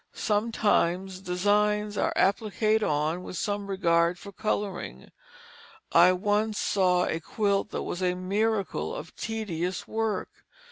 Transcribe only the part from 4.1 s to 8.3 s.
for coloring. I once saw a quilt that was a